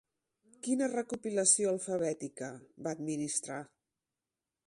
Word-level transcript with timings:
Quina 0.67 0.87
recopilació 0.93 1.73
alfabètica 1.73 2.49
va 2.87 2.95
administrar? 2.99 3.61